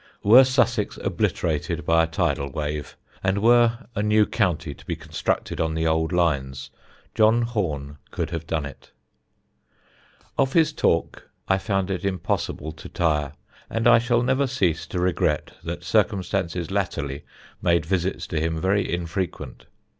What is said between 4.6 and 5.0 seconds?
to be